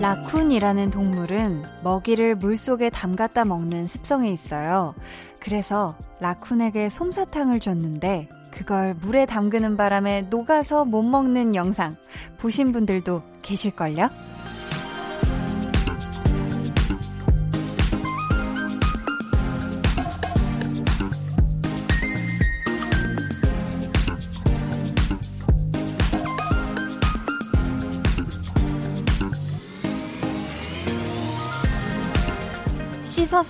[0.00, 4.94] 라쿤이라는 동물은 먹이를 물속에 담갔다 먹는 습성이 있어요.
[5.38, 11.94] 그래서 라쿤에게 솜사탕을 줬는데 그걸 물에 담그는 바람에 녹아서 못 먹는 영상
[12.38, 14.08] 보신 분들도 계실걸요?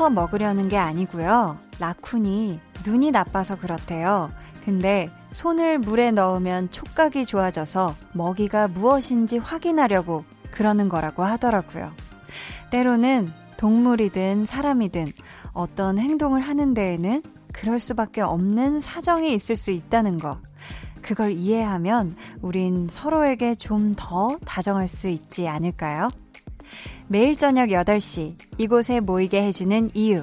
[0.00, 1.58] 씻어서 먹으려는 게 아니고요.
[1.78, 4.30] 라쿤이 눈이 나빠서 그렇대요.
[4.64, 11.92] 근데 손을 물에 넣으면 촉각이 좋아져서 먹이가 무엇인지 확인하려고 그러는 거라고 하더라고요.
[12.70, 15.12] 때로는 동물이든 사람이든
[15.52, 20.38] 어떤 행동을 하는 데에는 그럴 수밖에 없는 사정이 있을 수 있다는 거.
[21.02, 26.08] 그걸 이해하면 우린 서로에게 좀 더 다정할 수 있지 않을까요?
[27.12, 30.22] 매일 저녁 8시 이곳에 모이게 해주는 이유.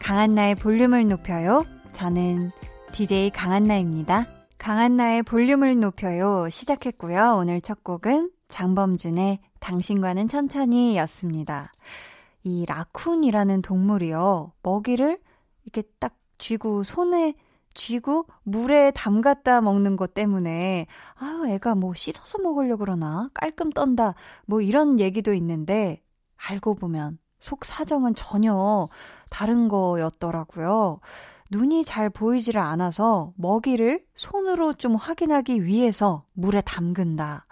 [0.00, 1.64] 강한나의 볼륨을 높여요.
[1.92, 2.50] 저는
[2.92, 4.26] DJ 강한나입니다.
[4.58, 6.46] 강한나의 볼륨을 높여요.
[6.50, 7.36] 시작했고요.
[7.38, 11.72] 오늘 첫 곡은 장범준의 당신과는 천천히 였습니다.
[12.42, 14.52] 이 라쿤이라는 동물이요.
[14.62, 15.18] 먹이를
[15.64, 17.32] 이렇게 딱 쥐고 손에
[17.72, 24.60] 쥐고 물에 담갔다 먹는 것 때문에 아유 애가 뭐 씻어서 먹으려 그러나 깔끔 떤다 뭐
[24.60, 26.02] 이런 얘기도 있는데
[26.48, 28.88] 알고 보면 속 사정은 전혀
[29.28, 31.00] 다른 거였더라고요.
[31.50, 37.44] 눈이 잘 보이지를 않아서 먹이를 손으로 좀 확인하기 위해서 물에 담근다.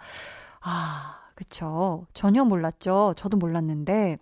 [0.61, 2.05] 아, 그쵸.
[2.13, 3.13] 전혀 몰랐죠.
[3.17, 4.15] 저도 몰랐는데.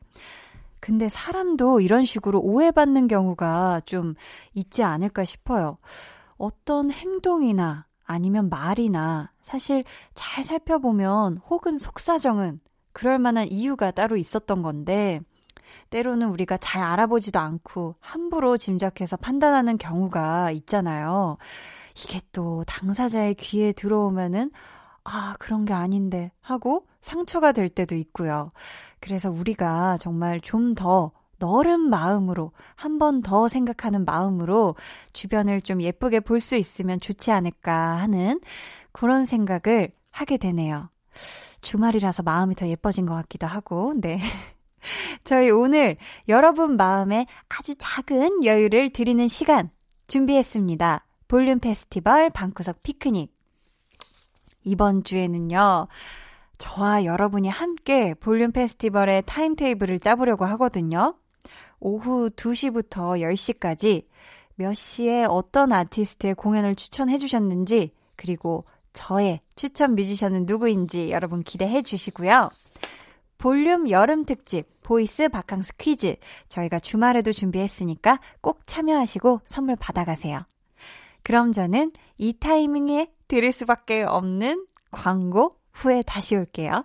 [0.79, 4.15] 근데 사람도 이런 식으로 오해받는 경우가 좀
[4.53, 5.77] 있지 않을까 싶어요.
[6.37, 9.83] 어떤 행동이나 아니면 말이나 사실
[10.13, 12.61] 잘 살펴보면 혹은 속사정은
[12.97, 15.21] 그럴 만한 이유가 따로 있었던 건데,
[15.91, 21.37] 때로는 우리가 잘 알아보지도 않고 함부로 짐작해서 판단하는 경우가 있잖아요.
[21.95, 24.49] 이게 또 당사자의 귀에 들어오면은
[25.03, 28.49] 아, 그런 게 아닌데 하고 상처가 될 때도 있고요.
[28.99, 34.75] 그래서 우리가 정말 좀 더 너른 마음으로 한 번 더 생각하는 마음으로
[35.13, 38.39] 주변을 좀 예쁘게 볼 수 있으면 좋지 않을까 하는
[38.91, 40.89] 그런 생각을 하게 되네요.
[41.61, 44.19] 주말이라서 마음이 더 예뻐진 것 같기도 하고, 네.
[45.23, 45.97] 저희 오늘
[46.27, 49.69] 여러분 마음에 아주 작은 여유를 드리는 시간
[50.07, 51.05] 준비했습니다.
[51.27, 53.35] 볼륨 페스티벌 방구석 피크닉.
[54.63, 55.87] 이번 주에는요,
[56.57, 61.15] 저와 여러분이 함께 볼륨 페스티벌의 타임테이블을 짜보려고 하거든요.
[61.79, 64.05] 오후 2시부터 10시까지
[64.55, 68.65] 몇 시에 어떤 아티스트의 공연을 추천해 주셨는지, 그리고
[68.97, 72.49] 저의 추천 뮤지션은 누구인지 여러분 기대해 주시고요.
[73.37, 76.15] 볼륨 여름 특집 보이스 바캉스 퀴즈
[76.49, 80.47] 저희가 주말에도 준비했으니까 꼭 참여하시고 선물 받아가세요.
[81.21, 86.83] 그럼 저는 이 타이밍에 들을 수밖에 없는 광고 후에 다시 올게요.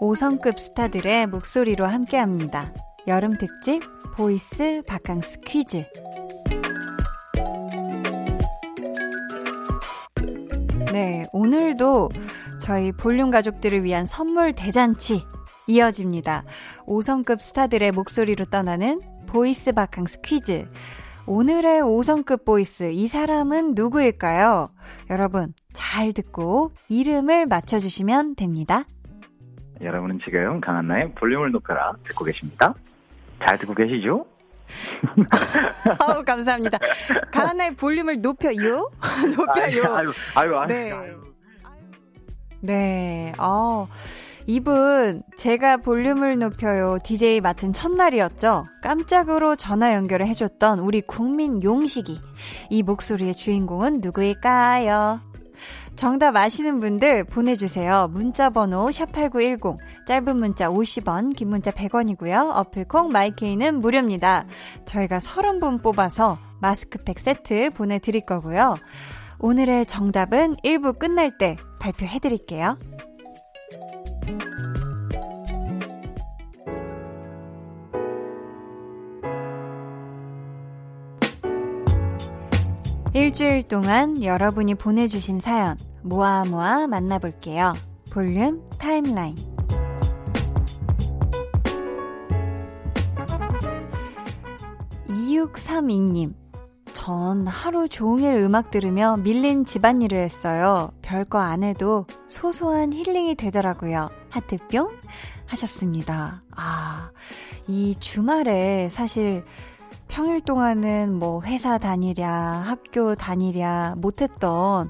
[0.00, 2.72] 오성급 스타들의 목소리로 함께합니다.
[3.06, 3.82] 여름 특집
[4.14, 5.84] 보이스 바캉스 퀴즈.
[10.92, 12.10] 네, 오늘도
[12.60, 15.24] 저희 볼륨 가족들을 위한 선물 대잔치
[15.66, 16.44] 이어집니다.
[16.86, 20.66] 5성급 스타들의 목소리로 떠나는 보이스 바캉스 퀴즈.
[21.28, 24.68] 오늘의 5성급 보이스, 이 사람은 누구일까요?
[25.10, 28.84] 여러분, 잘 듣고 이름을 맞춰주시면 됩니다.
[29.80, 32.74] 여러분은 지금 강한나의 볼륨을 높여라 듣고 계십니다.
[33.44, 34.26] 잘 듣고 계시죠?
[36.00, 36.78] 아우, 감사합니다.
[37.30, 38.90] 강한나의 볼륨을 높여요?
[39.36, 39.94] 높여요.
[39.94, 40.66] 아유, 아유, 아유.
[40.68, 40.92] 네.
[40.92, 41.22] 아유.
[42.60, 43.86] 네, 어,
[44.46, 48.64] 이분, 제가 볼륨을 높여요 DJ 맡은 첫날이었죠.
[48.82, 52.18] 깜짝으로 전화 연결을 해줬던 우리 국민 용식이.
[52.70, 55.20] 이 목소리의 주인공은 누구일까요?
[55.96, 58.08] 정답 아시는 분들 보내주세요.
[58.12, 62.50] 문자번호 샵8910, 짧은 문자 50원, 긴 문자 100원이고요.
[62.54, 64.46] 어플콩 마이케이는 무료입니다.
[64.84, 68.76] 저희가 30분 뽑아서 마스크팩 세트 보내드릴 거고요.
[69.38, 72.78] 오늘의 정답은 1부 끝날 때 발표해드릴게요.
[83.16, 87.72] 일주일 동안 여러분이 보내주신 사연 모아 모아 만나볼게요.
[88.12, 89.34] 볼륨 타임라인.
[95.08, 96.34] 2632님.
[96.92, 100.90] 전 하루 종일 음악 들으며 밀린 집안일을 했어요.
[101.00, 104.10] 별거 안 해도 소소한 힐링이 되더라고요.
[104.28, 104.90] 하트뿅
[105.46, 106.42] 하셨습니다.
[106.54, 107.10] 아,
[107.66, 109.42] 이 주말에 사실
[110.08, 114.86] 평일 동안은 뭐 회사 다니랴, 학교 다니랴 못했던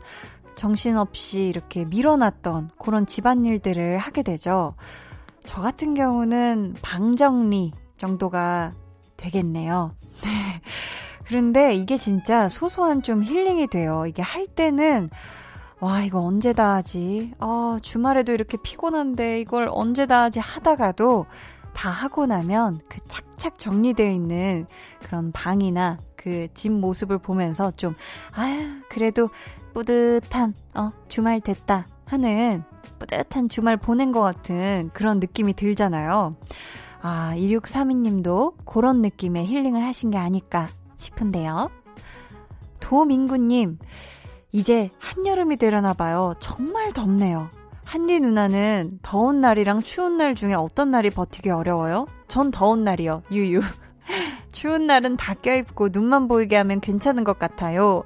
[0.54, 4.74] 정신없이 이렇게 밀어놨던 그런 집안일들을 하게 되죠.
[5.44, 8.72] 저 같은 경우는 방 정리 정도가
[9.16, 9.94] 되겠네요.
[10.22, 10.60] 네.
[11.26, 14.06] 그런데 이게 진짜 소소한 좀 힐링이 돼요.
[14.06, 15.10] 이게 할 때는
[15.78, 17.34] 와, 이거 언제 다 하지?
[17.38, 21.26] 아, 주말에도 이렇게 피곤한데 이걸 언제 다 하지 하다가도
[21.76, 24.66] 다 하고 나면 그 착착 정리되어 있는
[25.04, 27.94] 그런 방이나 그 집 모습을 보면서 좀,
[28.32, 29.30] 아유, 그래도
[29.74, 32.64] 뿌듯한, 어, 주말 됐다 하는
[32.98, 36.32] 뿌듯한 주말 보낸 것 같은 그런 느낌이 들잖아요.
[37.00, 41.70] 아, 2632님도 그런 느낌의 힐링을 하신 게 아닐까 싶은데요.
[42.80, 43.78] 도민구님,
[44.50, 46.34] 이제 한여름이 되려나 봐요.
[46.40, 47.48] 정말 덥네요.
[47.86, 52.06] 한디 누나는 더운 날이랑 추운 날 중에 어떤 날이 버티기 어려워요?
[52.26, 53.22] 전 더운 날이요.
[53.30, 53.60] 유유.
[54.50, 58.02] 추운 날은 다 껴입고 눈만 보이게 하면 괜찮은 것 같아요.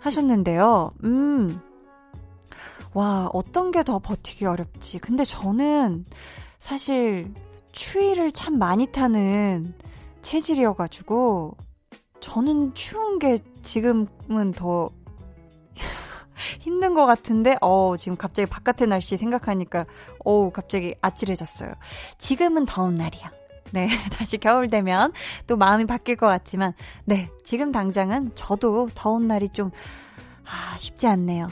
[0.00, 0.90] 하셨는데요.
[1.04, 1.60] 음.
[2.94, 4.98] 와, 어떤 게 더 버티기 어렵지.
[4.98, 6.06] 근데 저는
[6.58, 7.32] 사실
[7.72, 9.74] 추위를 참 많이 타는
[10.22, 11.56] 체질이어가지고,
[12.20, 14.90] 저는 추운 게 지금은 더
[16.60, 19.86] 힘든 것 같은데, 어, 지금 갑자기 바깥의 날씨 생각하니까,
[20.24, 21.72] 어우, 갑자기 아찔해졌어요.
[22.18, 23.30] 지금은 더운 날이야.
[23.72, 25.12] 네, 다시 겨울 되면
[25.46, 26.72] 또 마음이 바뀔 것 같지만,
[27.04, 29.70] 네, 지금 당장은 저도 더운 날이 좀,
[30.44, 31.48] 아, 쉽지 않네요.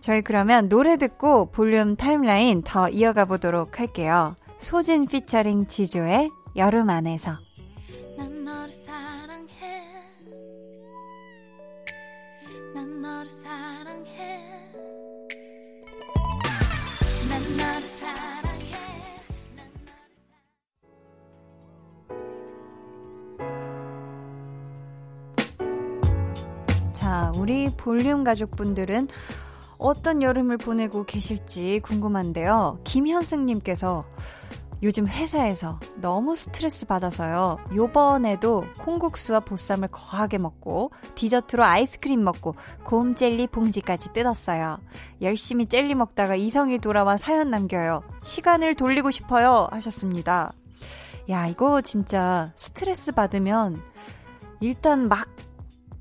[0.00, 4.36] 저희 그러면 노래 듣고 볼륨 타임라인 더 이어가 보도록 할게요.
[4.58, 7.38] 소진 피처링 지조의 여름 안에서.
[27.04, 29.08] 자, 우리 볼륨 가족분들은
[29.76, 32.78] 어떤 여름을 보내고 계실지 궁금한데요.
[32.84, 34.06] 김현승님께서
[34.82, 37.58] 요즘 회사에서 너무 스트레스 받아서요.
[37.74, 42.54] 요번에도 콩국수와 보쌈을 거하게 먹고 디저트로 아이스크림 먹고
[42.84, 44.78] 곰 젤리 봉지까지 뜯었어요.
[45.20, 48.02] 열심히 젤리 먹다가 이성이 돌아와 사연 남겨요.
[48.22, 49.68] 시간을 돌리고 싶어요.
[49.72, 50.54] 하셨습니다.
[51.28, 53.82] 야, 이거 진짜 스트레스 받으면
[54.60, 55.28] 일단 막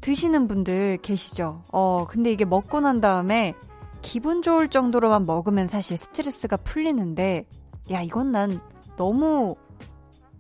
[0.03, 1.63] 드시는 분들 계시죠?
[1.71, 3.53] 어, 근데 이게 먹고 난 다음에
[4.01, 7.45] 기분 좋을 정도로만 먹으면 사실 스트레스가 풀리는데,
[7.89, 8.59] 야, 이건 난
[8.97, 9.55] 너무,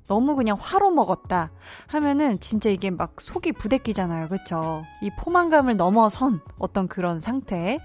[0.09, 1.49] 너무 그냥 화로 먹었다
[1.87, 4.27] 하면은 진짜 이게 막 속이 부대끼잖아요.
[4.27, 4.83] 그쵸?
[5.01, 7.79] 이 포만감을 넘어선 어떤 그런 상태.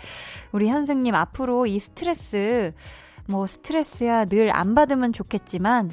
[0.50, 2.74] 우리 현생님 앞으로 이 스트레스,
[3.28, 5.92] 뭐 스트레스야 늘 안 받으면 좋겠지만,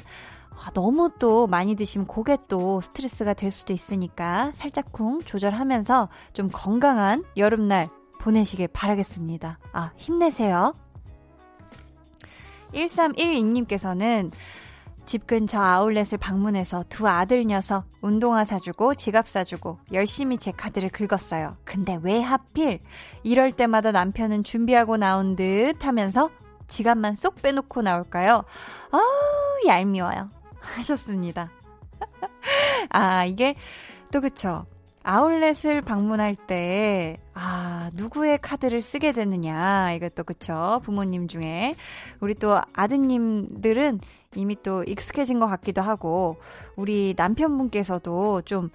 [0.74, 7.88] 너무 또 많이 드시면 그게 또 스트레스가 될 수도 있으니까 살짝쿵 조절하면서 좀 건강한 여름날
[8.20, 9.58] 보내시길 바라겠습니다.
[9.72, 10.74] 아, 힘내세요.
[12.72, 14.30] 1312님께서는
[15.06, 21.56] 집 근처 아울렛을 방문해서 두 아들 녀석 운동화 사주고 지갑 사주고 열심히 제 카드를 긁었어요.
[21.64, 22.80] 근데 왜 하필
[23.22, 26.28] 이럴 때마다 남편은 준비하고 나온 듯 하면서
[26.66, 28.42] 지갑만 쏙 빼놓고 나올까요?
[28.90, 30.35] 아우, 얄미워요.
[30.66, 31.50] 하셨습니다.
[32.90, 33.54] 아, 이게
[34.12, 34.66] 또 그쵸.
[35.08, 39.92] 아울렛을 방문할 때, 아, 누구의 카드를 쓰게 되느냐.
[39.92, 40.80] 이것도 그쵸.
[40.82, 41.76] 부모님 중에.
[42.18, 44.00] 우리 또 아드님들은
[44.34, 46.38] 이미 또 익숙해진 것 같기도 하고,
[46.74, 48.70] 우리 남편분께서도 좀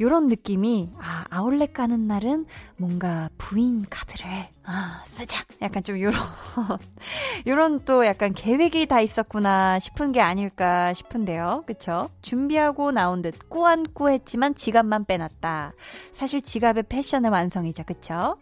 [0.00, 2.46] 요런 느낌이, 아, 아울렛 가는 날은
[2.78, 5.44] 뭔가 부인 카드를, 아, 쓰자.
[5.60, 6.18] 약간 좀 요런,
[7.46, 11.64] 요런 또 약간 계획이 다 있었구나 싶은 게 아닐까 싶은데요.
[11.66, 12.08] 그쵸?
[12.22, 15.74] 준비하고 나온 듯 꾸안꾸 했지만 지갑만 빼놨다.
[16.12, 17.84] 사실 지갑의 패션의 완성이죠.
[17.84, 18.38] 그쵸?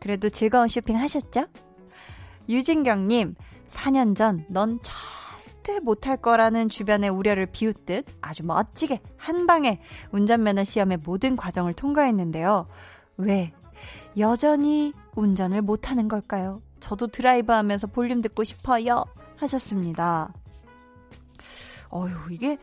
[0.00, 1.48] 그래도 즐거운 쇼핑 하셨죠?
[2.48, 3.34] 유진경님,
[3.68, 5.19] 4년 전넌 참,
[5.70, 12.66] 절대 못할 거라는 주변의 우려를 비웃듯 아주 멋지게 한 방에 운전면허 시험의 모든 과정을 통과했는데요.
[13.18, 13.52] 왜?
[14.18, 16.60] 여전히 운전을 못하는 걸까요?
[16.80, 19.04] 저도 드라이브 하면서 볼륨 듣고 싶어요.
[19.36, 20.32] 하셨습니다.
[21.90, 22.58] 어휴, 이게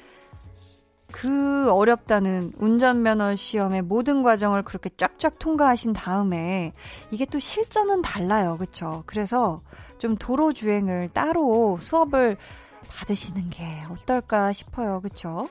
[1.10, 6.74] 그 어렵다는 운전면허 시험의 모든 과정을 그렇게 쫙쫙 통과하신 다음에
[7.12, 8.58] 이게 또 실전은 달라요.
[8.58, 9.04] 그쵸?
[9.06, 9.62] 그래서
[9.98, 12.38] 좀 도로 주행을 따로 수업을
[12.90, 15.02] 받으시는 게 어떨까 싶어요.
[15.02, 15.50] 그쵸?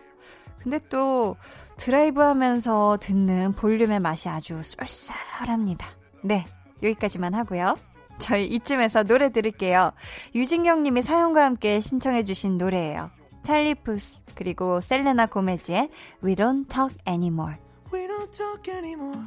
[0.58, 1.36] 근데 또
[1.76, 5.86] 드라이브 하면서 듣는 볼륨의 맛이 아주 쏠쏠합니다.
[6.22, 6.44] 네,
[6.82, 7.76] 여기까지만 하고요.
[8.18, 9.92] 저희 이쯤에서 노래 들을게요.
[10.34, 13.10] 유진경 님이 사연과 함께 신청해 주신 노래예요.
[13.42, 15.90] 찰리 푸스 그리고 셀레나 고메즈의
[16.24, 17.56] We Don't Talk Anymore.
[17.92, 19.24] We don't talk anymore.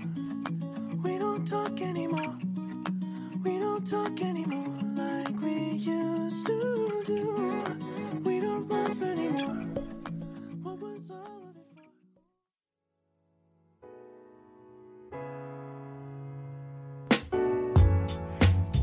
[1.04, 2.38] We don't talk anymore.
[3.46, 7.88] We don't talk anymore like we used to do.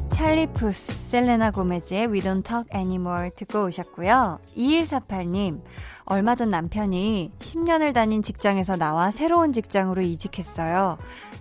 [0.08, 4.40] 찰리 푸스, 셀레나 고메즈의 We Don't Talk Anymore 듣고 오셨고요.
[4.56, 5.60] 2148님,
[6.04, 10.98] 얼마 전 남편이 10년을 다닌 직장에서 나와 새로운 직장으로 이직했어요.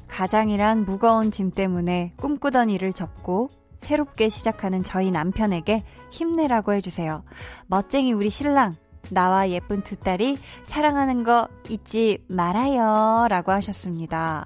[0.07, 5.83] 가장이란 무거운 짐 때문에 꿈꾸던 일을 접고 새롭게 시작하는 저희 남편에게
[6.15, 7.23] 힘내라고 해주세요.
[7.67, 8.75] 멋쟁이 우리 신랑,
[9.11, 13.27] 나와 예쁜 두 딸이 사랑하는 거 잊지 말아요.
[13.29, 14.45] 라고 하셨습니다.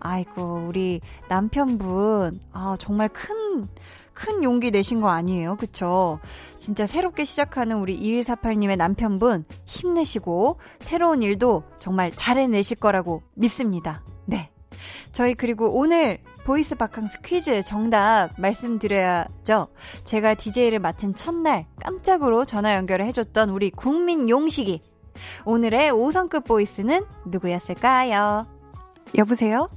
[0.00, 3.68] 아이고, 우리 남편분, 아, 정말 큰,
[4.12, 5.56] 큰 용기 내신 거 아니에요.
[5.56, 6.18] 그쵸?
[6.58, 14.02] 진짜 새롭게 시작하는 우리 2148님의 남편분 힘내시고 새로운 일도 정말 잘 해내실 거라고 믿습니다.
[14.24, 14.50] 네.
[15.12, 19.66] 저희 그리고 오늘 보이스 바캉스 퀴즈 정답 말씀드려야죠.
[20.04, 24.80] 제가 DJ를 맡은 첫날 깜짝으로 전화 연결을 해줬던 우리 국민 용식이.
[25.44, 28.46] 오늘의 5성급 보이스는 누구였을까요?
[29.18, 29.68] 여보세요?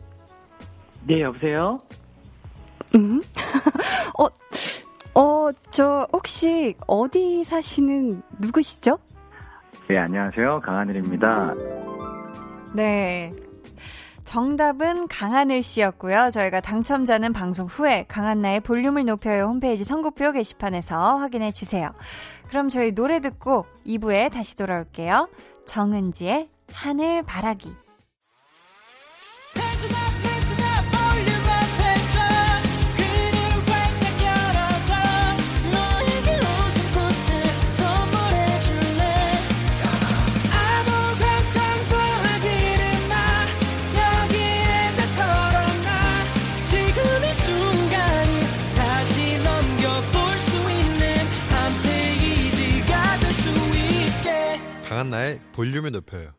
[1.07, 1.81] 네, 여보세요?
[2.93, 3.23] 음?
[4.19, 8.99] 어, 어, 저, 혹시 어디 사시는 누구시죠?
[9.87, 10.61] 네, 안녕하세요.
[10.61, 11.55] 강하늘입니다.
[12.75, 13.33] 네.
[14.29, 16.29] 정답은 강하늘 씨였고요.
[16.29, 21.89] 저희가 당첨자는 방송 후에 강한나의 볼륨을 높여요 홈페이지 선곡표 게시판에서 확인해 주세요.
[22.47, 25.29] 그럼 저희 노래 듣고 2부에 다시 돌아올게요.
[25.65, 27.73] 정은지의 하늘 바라기.
[55.09, 56.31] 강한나의 볼륨을 높여요.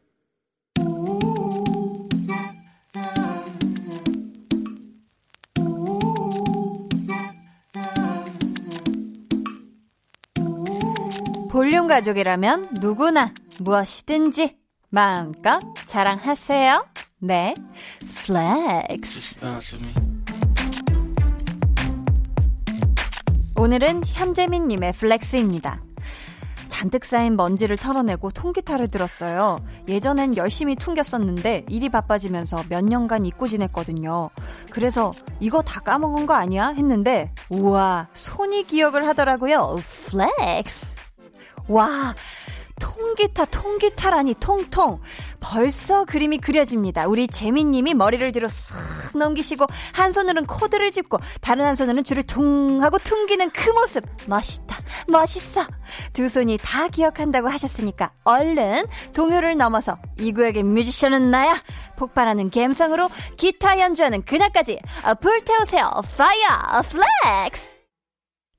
[11.51, 14.57] 볼륨 가족이라면 누구나 무엇이든지
[14.89, 16.87] 마음껏 자랑하세요.
[17.19, 17.55] 네,
[18.25, 19.41] flex.
[23.57, 25.90] 오늘은 현재민님의 flex입니다.
[26.71, 29.59] 잔뜩 쌓인 먼지를 털어내고 통기타를 들었어요.
[29.89, 34.31] 예전엔 열심히 퉁겼었는데 일이 바빠지면서 몇 년간 잊고 지냈거든요.
[34.71, 36.69] 그래서 이거 다 까먹은 거 아니야?
[36.69, 39.77] 했는데 우와 손이 기억을 하더라고요.
[40.07, 40.95] Flex.
[41.69, 42.15] 와
[42.81, 45.01] 통기타, 통기타라니, 통통.
[45.39, 47.07] 벌써 그림이 그려집니다.
[47.07, 52.83] 우리 재민님이 머리를 뒤로 쓱 넘기시고, 한 손으로는 코드를 짚고, 다른 한 손으로는 줄을 퉁
[52.83, 54.05] 하고 퉁기는 그 모습.
[54.27, 54.81] 멋있다.
[55.07, 55.63] 멋있어.
[56.13, 58.85] 두 손이 다 기억한다고 하셨으니까, 얼른
[59.15, 61.55] 동요를 넘어서, 이 구역의 뮤지션은 나야.
[61.97, 64.81] 폭발하는 감성으로 기타 연주하는 그날까지,
[65.21, 65.91] 불태우세요.
[66.17, 67.81] Fire flex!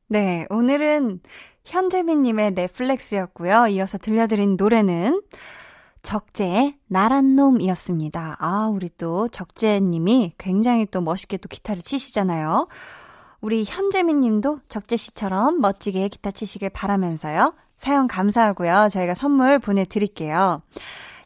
[0.07, 1.21] 네, 오늘은
[1.65, 3.67] 현재민님의 넷플렉스였고요.
[3.67, 5.21] 이어서 들려드린 노래는
[6.01, 8.37] 적재의 나란 놈이었습니다.
[8.39, 12.67] 아, 우리 또 적재님이 굉장히 또 멋있게 또 기타를 치시잖아요.
[13.39, 17.53] 우리 현재민 님도 적재 씨처럼 멋지게 기타 치시길 바라면서요.
[17.77, 18.89] 사연 감사하고요.
[18.91, 20.59] 저희가 선물 보내드릴게요.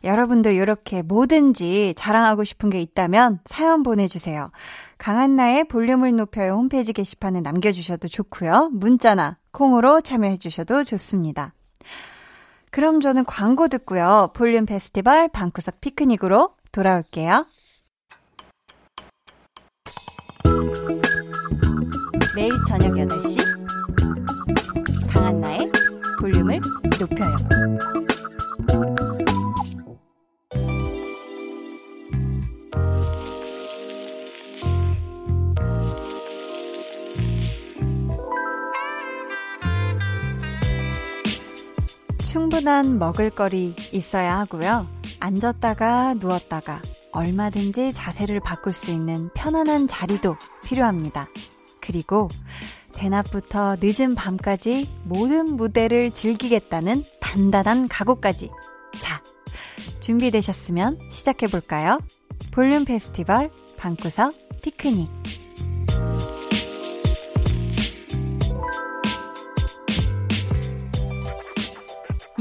[0.06, 4.51] 여러분도 이렇게 뭐든지 자랑하고 싶은 게 있다면 사연 보내주세요.
[4.98, 8.70] 강한나의 볼륨을 높여요 홈페이지 게시판에 남겨주셔도 좋고요.
[8.72, 11.53] 문자나 콩으로 참여해 주셔도 좋습니다.
[12.71, 14.31] 그럼 저는 광고 듣고요.
[14.33, 17.45] 볼륨 페스티벌 방구석 피크닉으로 돌아올게요.
[22.35, 23.38] 매일 저녁 8시
[25.13, 25.71] 강한나의
[26.19, 26.59] 볼륨을
[27.00, 27.38] 높여요.
[42.36, 44.89] 충분한 먹을거리 있어야 하고요.
[45.22, 46.82] 앉았다가 누웠다가
[47.13, 51.30] 얼마든지 자세를 바꿀 수 있는 편안한 자리도 필요합니다.
[51.80, 52.27] 그리고
[52.92, 58.51] 대낮부터 늦은 밤까지 모든 무대를 즐기겠다는 단단한 각오까지.
[59.00, 59.24] 자,
[60.01, 62.01] 준비되셨으면 시작해볼까요?
[62.51, 65.44] 볼륨 페스티벌 방구석 피크닉.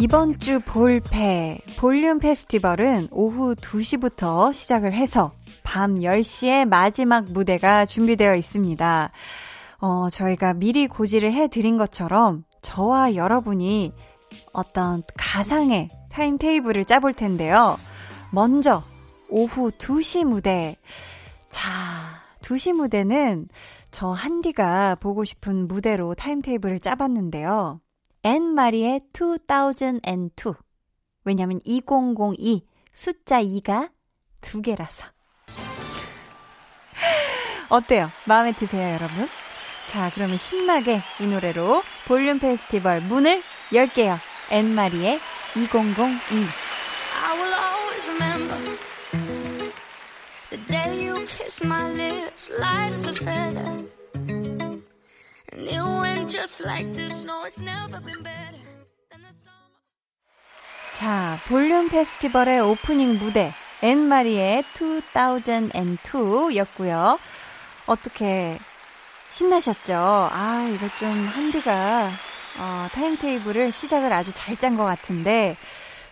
[0.05, 5.33] 이번 주 볼페, 볼륨 페스티벌은 오후 2시부터 시작을 해서
[5.63, 9.11] 밤 10시에 마지막 무대가 준비되어 있습니다.
[9.79, 13.95] 어, 저희가 미리 고지를 해드린 것처럼 저와 여러분이
[14.53, 17.79] 어떤 가상의 타임테이블을 짜볼 텐데요.
[18.31, 18.83] 먼저,
[19.31, 20.77] 오후 2시 무대.
[21.49, 21.71] 자,
[22.43, 23.49] 2시 무대는
[23.91, 27.81] 저 한디가 보고 싶은 무대로 타임테이블을 짜봤는데요.
[28.27, 30.55] 앤 마리의 2002.
[31.25, 33.91] 왜냐면 2002 숫자 2가
[34.41, 35.07] 두 개라서.
[37.69, 38.11] 어때요?
[38.25, 39.29] 마음에 드세요, 여러분?
[39.87, 43.43] 자, 그러면 신나게 이 노래로 볼륨 페스티벌 문을
[43.75, 44.19] 열게요.
[44.51, 45.21] 앤 마리의
[45.55, 46.03] 2002.
[46.03, 48.57] I will always remember
[50.49, 53.94] the day you kissed my lips light as a feather.
[55.55, 57.25] And it went just like this.
[57.25, 58.59] No, it's never been better.
[60.95, 67.19] 자, 볼륨 페스티벌의 오프닝 무대 앤 마리의 2002 였고요.
[67.87, 68.59] 어떻게
[69.31, 69.95] 신나셨죠?
[69.95, 72.11] 아, 이거 좀 한디가
[72.61, 75.57] 어, 타임테이블을 시작을 아주 잘 짠 것 같은데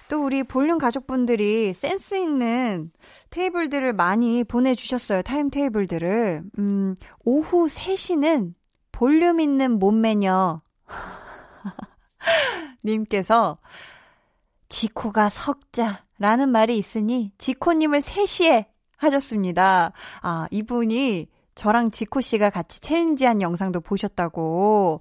[0.09, 2.91] 또 우리 볼륨 가족분들이 센스 있는
[3.31, 5.23] 테이블들을 많이 보내주셨어요.
[5.23, 6.43] 타임테이블들을.
[6.59, 8.53] 음, 오후 3시는
[9.03, 10.61] 볼륨 있는 몸매녀
[12.85, 13.59] 님께서
[14.69, 19.91] 지코가 석자라는 말이 있으니 지코님을 3시에 하셨습니다.
[20.21, 25.01] 아, 이분이 저랑 지코 씨가 같이 챌린지한 영상도 보셨다고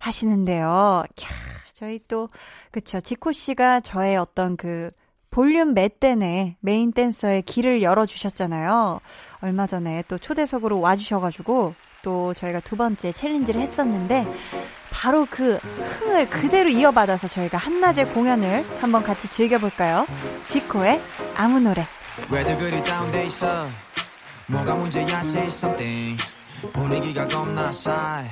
[0.00, 1.04] 하시는데요.
[1.14, 1.28] 캬,
[1.74, 2.30] 저희 또,
[2.72, 2.98] 그쵸.
[2.98, 4.90] 지코 씨가 저의 어떤 그
[5.30, 8.98] 볼륨 메댄의 메인 댄서의 길을 열어주셨잖아요.
[9.42, 11.74] 얼마 전에 또 초대석으로 와주셔가지고
[12.08, 14.26] 또 저희가 두 번째 챌린지를 했었는데
[14.90, 20.06] 바로 그 흥을 그대로 이어받아서 저희가 한낮의 공연을 한번 같이 즐겨볼까요?
[20.46, 21.02] 지코의
[21.36, 21.86] 아무 노래.
[22.30, 23.68] 왜들 그리 다운돼 있어?
[24.46, 26.24] 뭐가 문제야 say something.
[26.72, 28.24] 분위기가 겁나 싸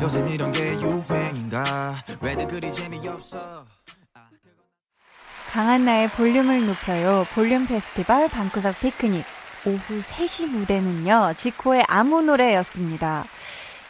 [0.00, 1.96] 요새 이런 게 유행인가?
[2.20, 3.66] 왜들 그리 재미없어?
[5.50, 7.26] 강한나의 볼륨을 높여요.
[7.34, 13.26] 볼륨 페스티벌 방구석 피크닉 오후 3시 무대는요, 지코의 아무 노래였습니다.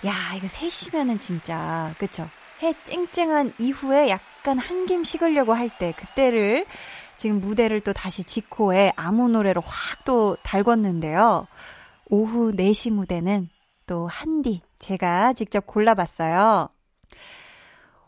[0.05, 2.29] 야, 이거 3시면은 진짜, 그쵸?
[2.63, 6.67] 해 쨍쨍한 이후에 약간 한김 식으려고 할 때, 그때를
[7.15, 11.47] 지금 무대를 또 다시 지코의 아무 노래로 확 또 달궜는데요.
[12.07, 13.49] 오후 4시 무대는
[13.87, 16.69] 또 한디, 제가 직접 골라봤어요.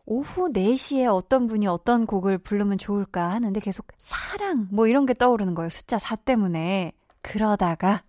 [0.05, 5.55] 오후 4시에 어떤 분이 어떤 곡을 부르면 좋을까 하는데 계속 사랑, 뭐 이런 게 떠오르는
[5.55, 5.71] 거예요.
[5.71, 6.93] 숫자 4 때문에.
[7.23, 8.03] 그러다가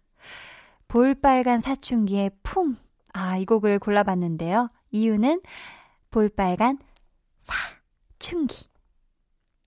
[0.87, 2.77] 볼빨간 사춘기의 품.
[3.13, 4.69] 아, 이 곡을 골라봤는데요.
[4.91, 5.41] 이유는
[6.11, 6.79] 볼빨간
[7.39, 8.67] 사춘기.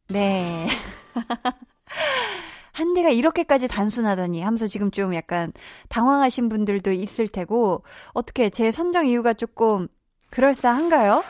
[0.09, 0.69] 네.
[2.73, 5.53] 한대가 이렇게까지 단순하다니 하면서 지금 좀 약간
[5.89, 7.83] 당황하신 분들도 있을 테고,
[8.13, 9.89] 어떻게 제 선정 이유가 조금
[10.31, 11.25] 그럴싸한가요?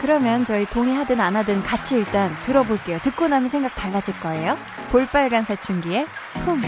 [0.00, 2.98] 그러면 저희 동의하든 안 하든 같이 일단 들어볼게요.
[2.98, 4.56] 듣고 나면 생각 달라질 거예요.
[4.90, 6.06] 볼빨간 사춘기의
[6.44, 6.62] 품.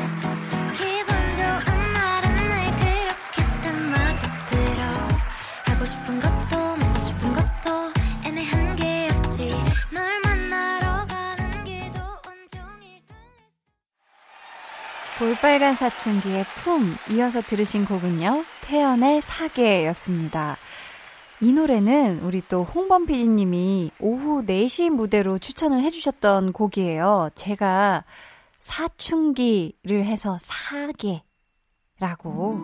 [15.18, 18.44] 볼빨간 사춘기의 품 이어서 들으신 곡은요.
[18.62, 20.56] 태연의 사계였습니다.
[21.42, 27.30] 이 노래는 우리 또 홍범 PD님이 오후 4시 무대로 추천을 해주셨던 곡이에요.
[27.34, 28.04] 제가
[28.58, 30.36] 사춘기를 해서
[31.98, 32.60] 사계라고.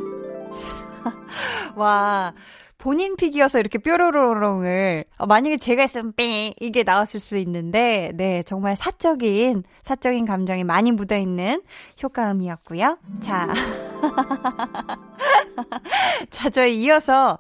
[1.75, 2.35] 와,
[2.77, 8.77] 본인 픽이어서 이렇게 뾰로로롱을 어, 만약에 제가 했으면 뺑 이게 나왔을 수 있는데 네 정말
[8.77, 11.63] 사적인 사적인 감정이 많이 묻어 있는
[12.03, 12.99] 효과음이었고요.
[13.21, 13.49] 자,
[16.31, 17.39] 자 저희 이어서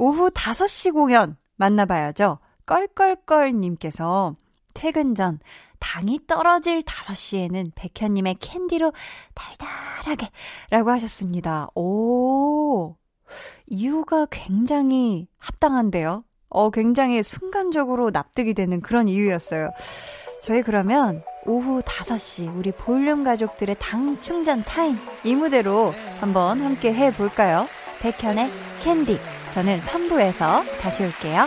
[0.00, 2.38] 오후 5시 공연 만나봐야죠.
[2.64, 4.34] 껄껄껄님께서
[4.72, 5.38] 퇴근 전
[5.78, 8.94] 당이 떨어질 5시에는 백현님의 캔디로
[9.34, 10.30] 달달하게
[10.70, 11.68] 라고 하셨습니다.
[11.74, 12.96] 오,
[13.66, 16.24] 이유가 굉장히 합당한데요.
[16.48, 19.68] 어, 굉장히 순간적으로 납득이 되는 그런 이유였어요.
[20.40, 27.66] 저희 그러면 오후 5시 우리 볼륨 가족들의 당 충전 타임 이 무대로 한번 함께 해볼까요?
[28.00, 29.39] 백현의 캔디.
[29.50, 31.46] 저는 3부에서 다시 올게요.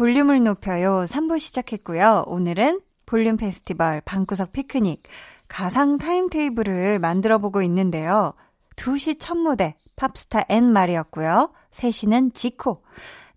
[0.00, 1.04] 볼륨을 높여요.
[1.06, 2.24] 3부 시작했고요.
[2.26, 5.02] 오늘은 볼륨 페스티벌 방구석 피크닉
[5.46, 8.32] 가상 타임테이블을 만들어 보고 있는데요.
[8.76, 11.52] 2시 첫 무대 팝스타 앤 마리였고요.
[11.72, 12.82] 3시는 지코,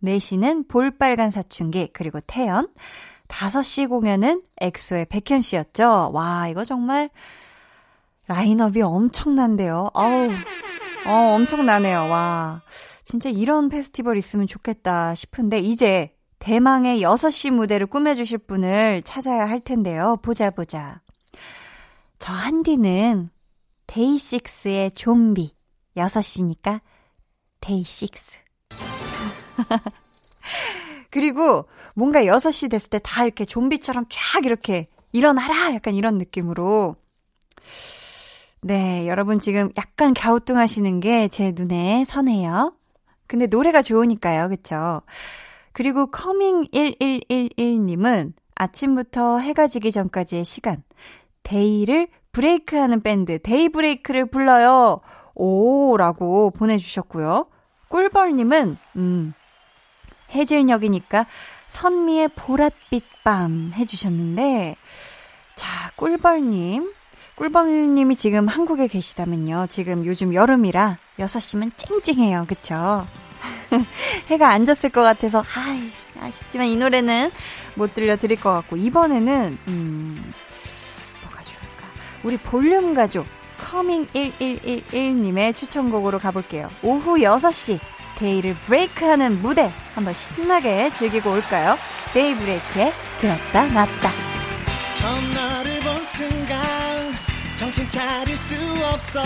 [0.05, 2.69] 4시는 볼빨간 사춘기, 그리고 태연,
[3.27, 6.11] 5시 공연은 엑소의 백현 씨였죠.
[6.13, 7.09] 와, 이거 정말
[8.27, 9.89] 라인업이 엄청난데요.
[9.93, 10.29] 어우,
[11.07, 12.07] 어, 엄청나네요.
[12.09, 12.61] 와.
[13.03, 20.17] 진짜 이런 페스티벌 있으면 좋겠다 싶은데, 이제 대망의 6시 무대를 꾸며주실 분을 찾아야 할 텐데요.
[20.21, 20.99] 보자, 보자.
[22.19, 23.29] 저 한디는
[23.87, 25.55] 데이식스의 좀비.
[25.95, 26.81] 6시니까
[27.61, 28.39] 데이식스.
[31.11, 35.73] 그리고 뭔가 6시 됐을 때 다 이렇게 좀비처럼 쫙 이렇게 일어나라!
[35.73, 36.97] 약간 이런 느낌으로.
[38.63, 42.75] 네, 여러분 지금 약간 갸우뚱하시는 게 제 눈에 선해요.
[43.27, 45.03] 근데 노래가 좋으니까요, 그쵸?
[45.73, 50.83] 그리고 커밍1111님은 아침부터 해가 지기 전까지의 시간,
[51.41, 55.01] day를 break하는 밴드, 데이브레이크를 불러요.
[55.35, 57.47] 오, 라고 보내주셨고요.
[57.89, 59.33] 꿀벌님은, 음,
[60.31, 61.25] 해질녘이니까
[61.67, 64.77] 선미의 보랏빛 밤 해주셨는데,
[65.55, 66.93] 자, 꿀벌님.
[67.35, 69.65] 꿀벌님이 지금 한국에 계시다면요.
[69.67, 72.45] 지금 요즘 여름이라 6시면 쨍쨍해요.
[72.47, 73.07] 그쵸?
[74.29, 77.31] 해가 안 졌을 것 같아서, 아이, 아쉽지만 이 노래는
[77.75, 80.33] 못 들려드릴 것 같고, 이번에는, 음,
[81.21, 81.87] 뭐가 좋을까?
[82.23, 83.25] 우리 볼륨 가족,
[83.59, 86.69] 커밍 1111님의 추천곡으로 가볼게요.
[86.81, 87.79] 오후 6시,
[88.17, 91.77] day를 break하는 무대, 한번 신나게 즐기고 올까요?
[92.13, 94.11] 데이브레이크의 들었다 놨다.
[94.99, 97.13] 처음 너를 본 순간,
[97.57, 99.21] 정신 차릴 수 없어.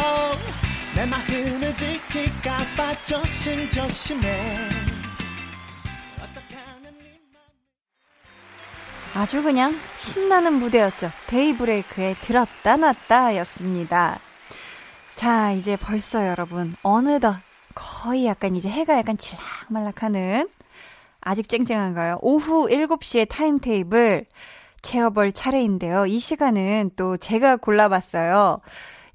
[0.97, 4.41] 내 마음을 들킬까봐 조심조심해
[9.13, 11.12] 아주 그냥 신나는 무대였죠.
[11.27, 14.17] 데이브레이크의 들었다 놨다 였습니다.
[15.13, 17.36] 자, 이제 벌써 여러분, 어느덧
[17.75, 20.49] 거의 약간 이제 해가 약간 질락말락하는
[21.21, 22.17] 아직 쨍쨍한가요?
[22.21, 24.25] 오후 7시에 타임테이블
[24.81, 26.07] 채워볼 차례인데요.
[26.07, 28.62] 이 시간은 또 제가 골라봤어요.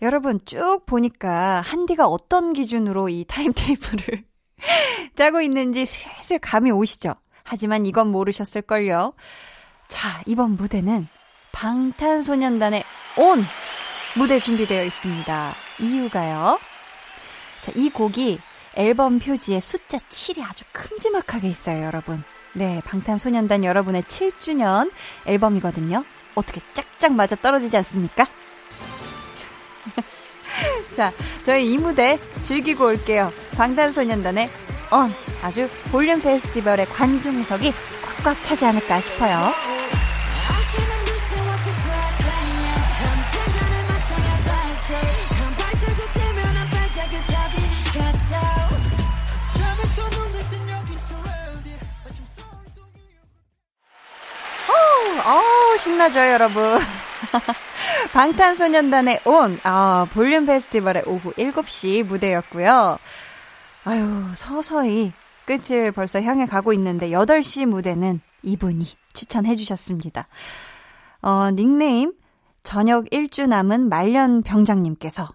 [0.02, 4.24] 여러분 쭉 보니까 한디가 어떤 기준으로 이 타임테이블을
[5.14, 7.14] 짜고 있는지 슬슬 감이 오시죠?
[7.44, 9.14] 하지만 이건 모르셨을걸요.
[9.86, 11.06] 자, 이번 무대는
[11.52, 12.82] 방탄소년단의
[13.16, 13.44] ON
[14.16, 15.54] 무대 준비되어 있습니다.
[15.80, 16.58] 이유가요.
[17.60, 18.40] 자, 이 곡이
[18.74, 22.24] 앨범 표지에 숫자 7이 아주 큼지막하게 있어요, 여러분.
[22.54, 24.90] 네, 방탄소년단 여러분의 7주년
[25.26, 26.04] 앨범이거든요.
[26.34, 28.26] 어떻게 짝짝 맞아 떨어지지 않습니까?
[30.92, 31.12] 자,
[31.42, 33.32] 저희 이 무대 즐기고 올게요.
[33.56, 34.50] 방탄소년단의
[34.90, 35.12] 언
[35.42, 37.72] 아주 볼륨 페스티벌의 관중석이
[38.22, 39.52] 꽉꽉 차지 않을까 싶어요.
[55.24, 56.80] 어우, 신나죠, 여러분.
[58.12, 62.98] 방탄소년단의 온, 아, 볼륨 페스티벌의 오후 7시 무대였고요.
[63.84, 65.12] 아유, 서서히
[65.44, 70.28] 끝을 벌써 향해 가고 있는데, 8시 무대는 이분이 추천해 주셨습니다.
[71.20, 72.12] 어, 닉네임,
[72.62, 75.28] 저녁 1주 남은 말년 병장님께서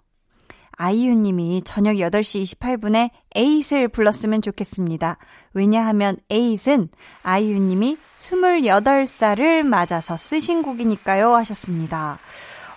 [0.78, 5.18] 아이유님이 저녁 8시 28분에 에잇을 불렀으면 좋겠습니다.
[5.54, 6.90] 왜냐하면 에잇은
[7.24, 12.20] 아이유님이 28살을 맞아서 쓰신 곡이니까요 하셨습니다.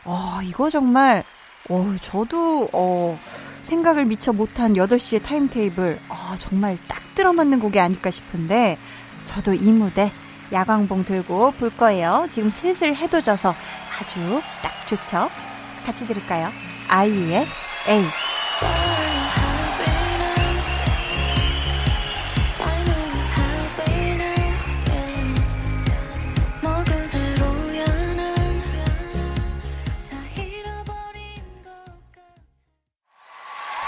[0.04, 1.24] 어, 이거 정말,
[1.68, 3.18] 어, 저도, 어,
[3.62, 8.78] 생각을 미처 못한 8시의 타임테이블, 어, 정말 딱 들어맞는 곡이 아닐까 싶은데,
[9.24, 10.10] 저도 이 무대
[10.52, 12.26] 야광봉 들고 볼 거예요.
[12.30, 13.54] 지금 슬슬 해도 져서
[14.00, 15.28] 아주 딱 좋죠?
[15.84, 16.50] 같이 들을까요?
[16.88, 17.46] 아이유의
[17.88, 18.99] A.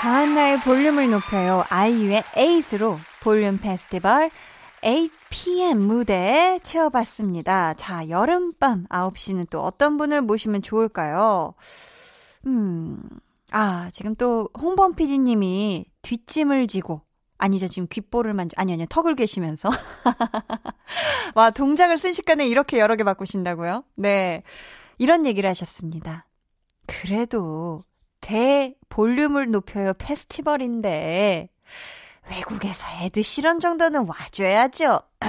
[0.02, 1.62] 강한나의 볼륨을 높여요.
[1.68, 4.32] 아이유의 에잇으로 볼륨 페스티벌
[4.82, 7.74] 8pm 무대 채워봤습니다.
[7.74, 11.54] 자, 여름밤 9시는 또 어떤 분을 모시면 좋을까요?
[12.48, 13.00] 음,
[13.52, 17.02] 아, 지금 또 홍범 PD님이 뒷짐을 지고
[17.38, 17.68] 아니죠.
[17.68, 18.86] 지금 귓볼을 만져, 아니, 아니요.
[18.90, 19.70] 턱을 계시면서.
[21.36, 23.84] 와, 동작을 순식간에 이렇게 여러 개 바꾸신다고요?
[23.94, 24.42] 네.
[24.98, 26.26] 이런 얘기를 하셨습니다.
[26.88, 27.84] 그래도
[28.22, 31.48] 대 볼륨을 높여요 페스티벌인데
[32.30, 35.00] 외국에서 에드 시런 정도는 와줘야죠.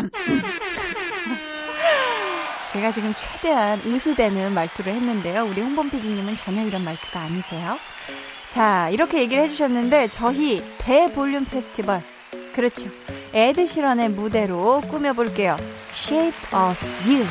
[2.72, 5.46] 제가 지금 최대한 으스대는 말투를 했는데요.
[5.46, 7.78] 우리 홍범 PD님은 전혀 이런 말투가 아니세요.
[8.50, 12.02] 자, 이렇게 얘기를 해주셨는데, 저희 대볼륨 페스티벌.
[12.54, 12.90] 그렇죠.
[13.34, 15.58] 에드 시런의 무대로 꾸며볼게요.
[15.92, 17.26] Shape of You.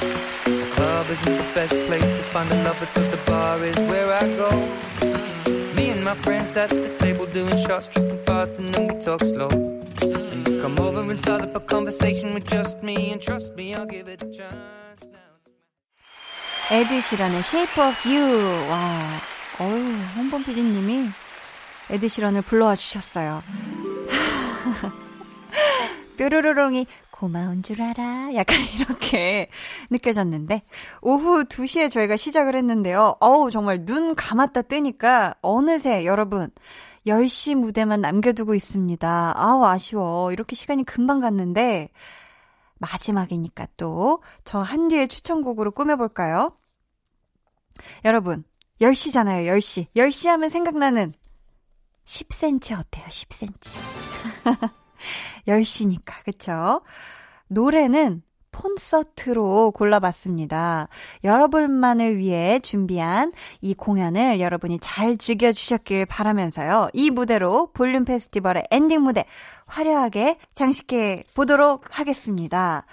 [0.44, 4.12] The club isn't the best place to find the lovers, so the bar is where
[4.12, 5.51] I go.
[6.12, 9.48] My friends at the table doing shots, tripping fast, and then we talk slow.
[9.48, 13.72] And you come over and start up a conversation with just me, and trust me,
[13.72, 15.00] I'll give it a chance.
[16.70, 18.28] 에드 시런의 Shape of You.
[18.68, 19.08] 와,
[19.58, 19.78] 어우,
[20.16, 21.08] 홍범 PD님이
[21.88, 23.42] 에드 시런을 불러와 주셨어요.
[26.18, 26.86] 뾰로로롱이
[27.22, 28.34] 고마운 줄 알아.
[28.34, 29.48] 약간 이렇게
[29.90, 30.62] 느껴졌는데,
[31.02, 33.14] 오후 2시에 저희가 시작을 했는데요.
[33.20, 36.50] 어우, 정말 눈 감았다 뜨니까 어느새 여러분,
[37.06, 39.34] 10시 무대만 남겨두고 있습니다.
[39.36, 40.32] 아우, 아쉬워.
[40.32, 41.90] 이렇게 시간이 금방 갔는데,
[42.80, 46.56] 마지막이니까 또 저 한디의 추천곡으로 꾸며볼까요?
[48.04, 48.42] 여러분,
[48.80, 49.86] 10시잖아요, 10시.
[49.94, 51.14] 10시 하면 생각나는
[52.04, 53.76] 10cm 어때요, 10cm?
[55.46, 56.82] 10시니까, 그쵸?
[57.48, 60.88] 노래는 콘서트로 골라봤습니다.
[61.24, 66.90] 여러분만을 위해 준비한 이 공연을 여러분이 잘 즐겨주셨길 바라면서요.
[66.92, 69.24] 이 무대로 볼륨 페스티벌의 엔딩 무대
[69.66, 72.84] 화려하게 장식해 보도록 하겠습니다.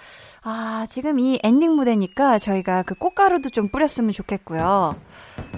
[0.42, 4.96] 아, 지금 이 엔딩 무대니까 저희가 그 꽃가루도 좀 뿌렸으면 좋겠고요.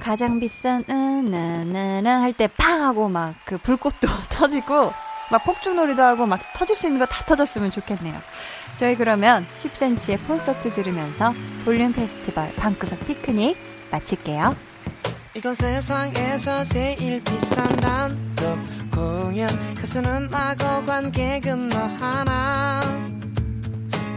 [0.00, 2.82] 가장 비싼, 은, 나나나 할때 팡!
[2.82, 4.92] 하고 막 그 불꽃도 터지고
[5.32, 8.14] 막 폭죽놀이도 하고 막 터질 수 있는 거 다 터졌으면 좋겠네요.
[8.76, 11.32] 저희 그러면 10cm의 콘서트 들으면서
[11.64, 13.56] 볼륨 페스티벌 방구석 피크닉
[13.90, 14.54] 마칠게요.
[15.34, 18.58] 이건 세상에서 제일 비싼 단독
[18.94, 22.80] 공연 가수는 나고 관객은 너 하나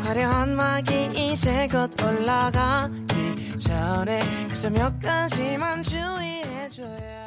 [0.04, 7.24] 화려한 막이 이제 곧 올라가기 전에 그저 몇 가지만 주의해줘야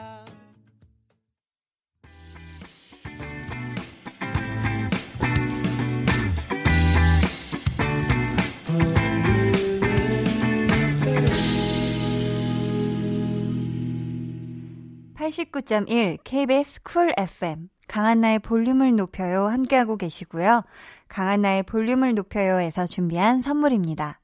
[15.28, 20.62] 89.1 KBS 쿨 FM 강한나의 볼륨을 높여요 함께하고 계시고요.
[21.08, 24.20] 강한나의 볼륨을 높여요에서 준비한 선물입니다.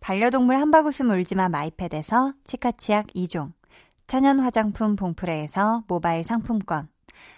[0.00, 3.52] 반려동물 한바구음 울지마 마이패드에서 치카치약 2종
[4.08, 6.88] 천연 화장품 봉프레에서 모바일 상품권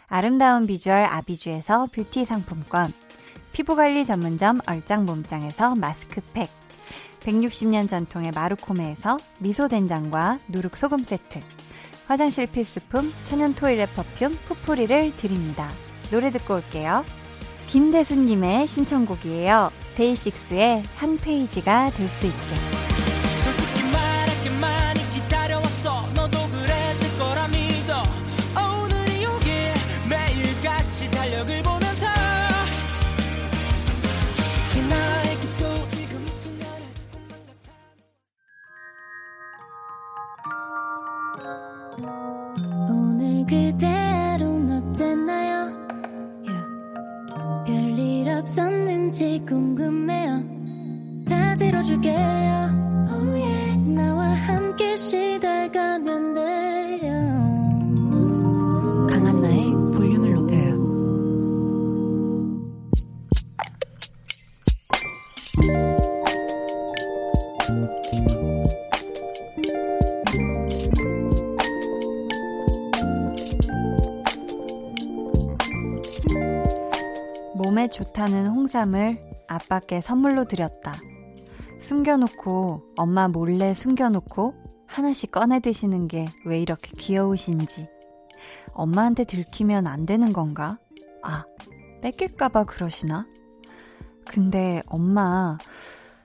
[0.06, 2.92] 아름다운 비주얼 아비주에서 뷰티 상품권
[3.52, 6.48] 피부관리 전문점 얼짱몸짱에서 마스크팩
[7.20, 11.40] 160년 전통의 마루코메에서 미소된장과 누룩소금 세트
[12.06, 15.68] 화장실 필수품 천연 토일렛 퍼퓸 푸풀이를 드립니다.
[16.10, 17.04] 노래 듣고 올게요.
[17.66, 19.70] 김대수님의 신청곡이에요.
[19.96, 22.95] 데이식스의 한 페이지가 될 수 있게.
[51.86, 52.16] 다 들어줄게요
[53.08, 53.76] oh yeah.
[53.94, 57.12] 나와 함께 쉬다가면 돼요
[59.08, 60.74] 강한나의 볼륨을 높여요
[77.54, 79.18] 몸에 좋다는 홍삼을
[79.48, 81.05] 아빠께 선물로 드렸다.
[81.86, 84.54] 숨겨놓고, 엄마 몰래 숨겨놓고,
[84.88, 87.86] 하나씩 꺼내 드시는 게 왜 이렇게 귀여우신지.
[88.72, 90.80] 엄마한테 들키면 안 되는 건가?
[91.22, 91.44] 아,
[92.02, 93.28] 뺏길까봐 그러시나?
[94.24, 95.58] 근데 엄마,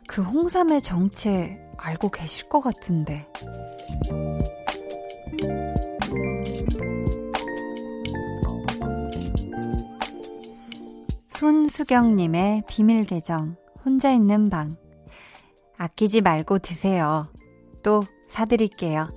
[0.08, 3.28] 그 홍삼의 정체 알고 계실 것 같은데.
[11.28, 14.76] 손수경님의 비밀 계정, 혼자 있는 방.
[15.82, 17.28] 아끼지 말고 드세요.
[17.82, 19.10] 또 사드릴게요.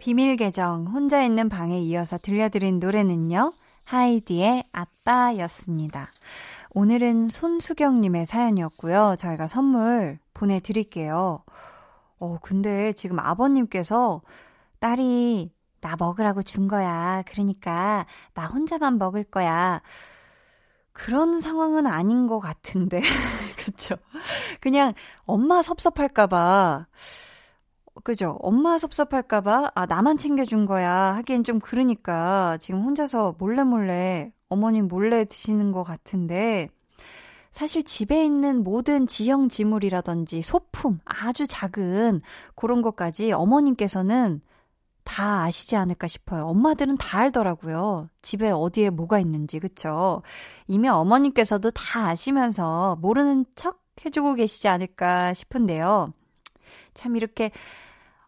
[0.00, 3.52] 비밀 계정, 혼자 있는 방에 이어서 들려드린 노래는요,
[3.84, 6.10] 하이디의 아빠였습니다.
[6.70, 9.14] 오늘은 손수경님의 사연이었고요.
[9.16, 11.44] 저희가 선물 보내드릴게요.
[12.18, 14.22] 어, 근데 지금 아버님께서
[14.80, 17.22] 딸이 나 먹으라고 준 거야.
[17.28, 19.82] 그러니까 나 혼자만 먹을 거야.
[20.92, 23.00] 그런 상황은 아닌 것 같은데.
[23.64, 23.96] 그쵸?
[24.60, 24.92] 그냥
[25.24, 26.86] 엄마 섭섭할까봐.
[28.04, 28.38] 그죠?
[28.40, 30.90] 엄마 섭섭할까봐, 아, 나만 챙겨준 거야.
[31.16, 36.68] 하기엔 좀 그러니까 지금 혼자서 몰래 몰래, 어머님 몰래 드시는 것 같은데,
[37.50, 42.22] 사실 집에 있는 모든 지형 지물이라든지 소품, 아주 작은
[42.54, 44.40] 그런 것까지 어머님께서는
[45.04, 46.46] 다 아시지 않을까 싶어요.
[46.46, 48.08] 엄마들은 다 알더라고요.
[48.22, 50.22] 집에 어디에 뭐가 있는지, 그쵸?
[50.66, 56.12] 이미 어머님께서도 다 아시면서 모르는 척 해주고 계시지 않을까 싶은데요.
[56.94, 57.50] 참 이렇게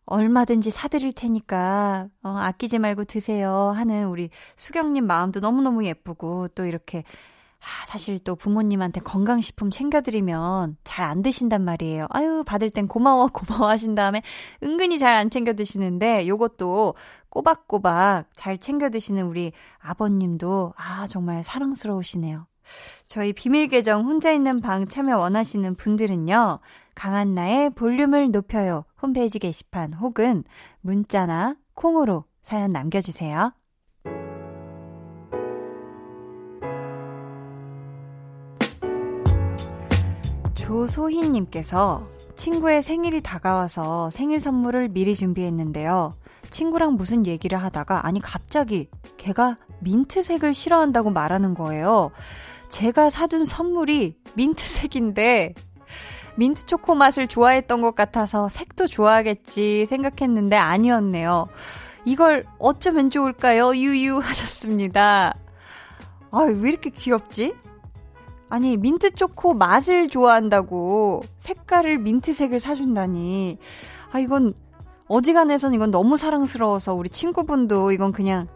[0.07, 7.05] 얼마든지 사드릴 테니까 어, 아끼지 말고 드세요 하는 우리 수경님 마음도 너무너무 예쁘고 또 이렇게
[7.65, 12.07] 아, 사실 또 부모님한테 건강식품 챙겨드리면 잘 안 드신단 말이에요.
[12.11, 14.23] 아유, 받을 땐 고마워, 고마워 하신 다음에
[14.63, 16.95] 은근히 잘 안 챙겨 드시는데 요것도
[17.31, 22.47] 꼬박꼬박 잘 챙겨 드시는 우리 아버님도 아, 정말 사랑스러우시네요.
[23.07, 26.59] 저희 비밀 계정 혼자 있는 방 참여 원하시는 분들은요.
[26.95, 30.45] 강한나의 볼륨을 높여요 홈페이지 게시판 혹은
[30.81, 33.53] 문자나 콩으로 사연 남겨주세요.
[40.85, 46.17] 조소희님께서 친구의 생일이 다가와서 생일 선물을 미리 준비했는데요.
[46.51, 52.11] 친구랑 무슨 얘기를 하다가 아니 갑자기 걔가 민트색을 싫어한다고 말하는 거예요.
[52.69, 55.55] 제가 사둔 선물이 민트색인데
[56.37, 61.49] 민트 초코 맛을 좋아했던 것 같아서 색도 좋아하겠지 생각했는데 아니었네요.
[62.05, 63.75] 이걸 어쩌면 좋을까요?
[63.75, 65.35] 유유 하셨습니다.
[66.31, 67.55] 아, 왜 이렇게 귀엽지?
[68.55, 73.59] 아니, 민트 초코 맛을 좋아한다고 색깔을 민트색을 사준다니.
[74.13, 74.55] 아, 이건
[75.09, 78.47] 어지간해선 이건 너무 사랑스러워서 우리 친구분도 이건 그냥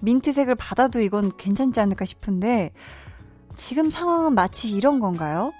[0.00, 2.70] 민트색을 받아도 이건 괜찮지 않을까 싶은데
[3.56, 5.50] 지금 상황은 마치 이런 건가요?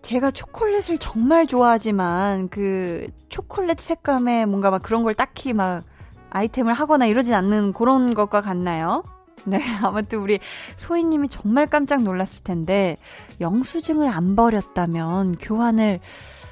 [0.00, 5.84] 제가 초콜릿을 정말 좋아하지만 그 초콜릿 색감에 뭔가 막 그런 걸 딱히 막
[6.30, 9.02] 아이템을 하거나 이러진 않는 그런 것과 같나요?
[9.44, 10.38] 네, 아무튼 우리
[10.76, 12.96] 소희님이 정말 깜짝 놀랐을 텐데
[13.40, 16.00] 영수증을 안 버렸다면 교환을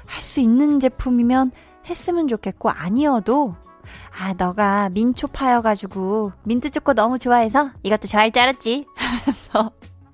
[0.05, 1.51] 할 수 있는 제품이면
[1.87, 3.55] 했으면 좋겠고 아니어도
[4.19, 8.85] 아 너가 민초 파여가지고 민트 초코 너무 좋아해서 이것도 좋아할 줄 알았지.
[8.95, 9.71] 하면서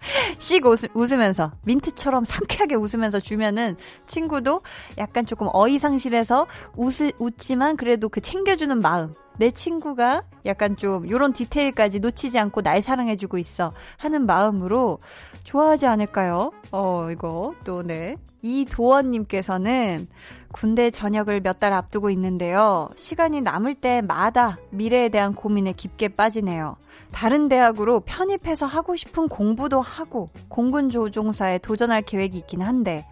[0.40, 3.76] 씩 웃, 웃으 면서 민트처럼 상쾌하게 웃으면서 주면은
[4.08, 4.62] 친구도
[4.98, 12.00] 약간 조금 어이상실해서 웃, 웃지만 그래도 그 챙겨주는 마음 내 친구가 약간 좀 요런 디테일까지
[12.00, 15.00] 놓치지 않고 날 사랑해주고 있어 하는 마음으로
[15.44, 16.52] 좋아하지 않을까요?
[16.72, 18.18] 어, 이거 또 네.
[18.42, 20.08] 이도원님께서는
[20.52, 22.90] 군대 전역을 몇 달 앞두고 있는데요.
[22.96, 26.78] 시간이 남을 때마다 미래에 대한 고민에 깊게 빠지네요.
[27.12, 33.06] 다른 대학으로 편입해서 하고 싶은 공부도 하고 공군 조종사에 도전할 계획이 있긴 한데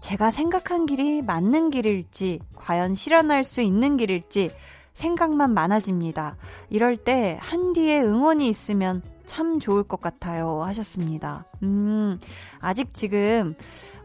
[0.00, 4.50] 제가 생각한 길이 맞는 길일지 과연 실현할 수 있는 길일지
[4.92, 6.36] 생각만 많아집니다.
[6.70, 10.62] 이럴 때 한디의 응원이 있으면 참 좋을 것 같아요.
[10.62, 11.44] 하셨습니다.
[11.62, 12.18] 음,
[12.60, 13.54] 아직 지금,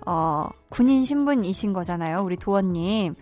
[0.05, 2.21] 어, 군인 신분이신 거잖아요.
[2.23, 3.15] 우리 도원님.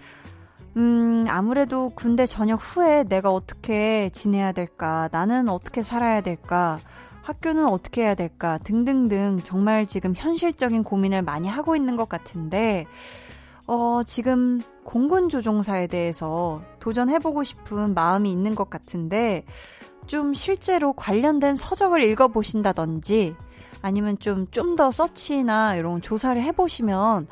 [0.77, 6.80] 음, 아무래도 군대 전역 후에 내가 어떻게 지내야 될까, 나는 어떻게 살아야 될까,
[7.23, 12.86] 학교는 어떻게 해야 될까, 등등등 정말 지금 현실적인 고민을 많이 하고 있는 것 같은데,
[13.67, 19.43] 어, 지금 공군 조종사에 대해서 도전해보고 싶은 마음이 있는 것 같은데,
[20.07, 23.36] 좀 실제로 관련된 서적을 읽어보신다든지,
[23.82, 27.27] 아니면 좀, 좀 더 서치나 이런 조사를 해보시면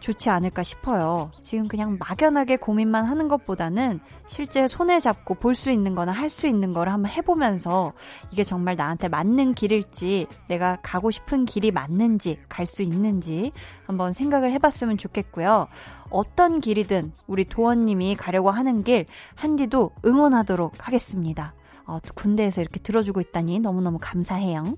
[0.00, 1.30] 좋지 않을까 싶어요.
[1.40, 6.46] 지금 그냥 막연하게 고민만 하는 것보다는 실제 손에 잡고 볼 수 있는 거나 할 수
[6.48, 7.92] 있는 거를 한번 해보면서
[8.32, 13.52] 이게 정말 나한테 맞는 길일지 내가 가고 싶은 길이 맞는지 갈 수 있는지
[13.86, 15.68] 한번 생각을 해봤으면 좋겠고요.
[16.10, 21.54] 어떤 길이든 우리 도원님이 가려고 하는 길 한디도 응원하도록 하겠습니다.
[21.86, 24.74] 어, 군대에서 이렇게 들어주고 있다니 너무너무 감사해요.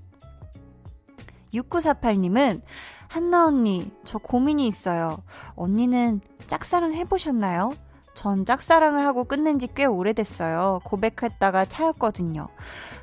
[1.61, 2.61] 6948님은
[3.07, 5.17] 한나 언니, 저 고민이 있어요.
[5.55, 7.73] 언니는 짝사랑 해보셨나요?
[8.13, 10.81] 전 짝사랑을 하고 끝낸 지 꽤 오래됐어요.
[10.83, 12.47] 고백했다가 차였거든요.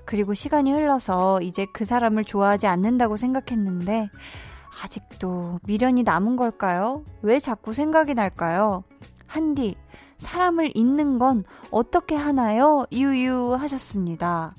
[0.05, 4.09] 그리고 시간이 흘러서 이제 그 사람을 좋아하지 않는다고 생각했는데,
[4.83, 7.05] 아직도 미련이 남은 걸까요?
[7.21, 8.85] 왜 자꾸 생각이 날까요?
[9.27, 9.77] 한디,
[10.17, 12.87] 사람을 잊는 건 어떻게 하나요?
[12.91, 14.55] 유유 하셨습니다.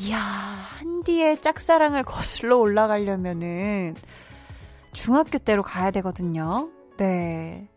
[0.00, 3.94] 이야, 한디의 짝사랑을 거슬러 올라가려면은,
[4.92, 6.68] 중학교 때로 가야 되거든요.
[6.96, 7.68] 네.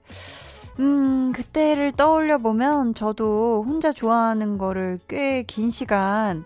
[0.80, 6.46] 음, 그때를 떠올려 보면 저도 혼자 좋아하는 거를 꽤 긴 시간